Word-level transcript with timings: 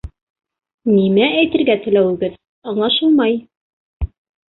Нимә 0.93 1.27
әйтергә 1.43 1.77
теләүегеҙ 1.85 2.43
аңлашылмай. 2.75 3.41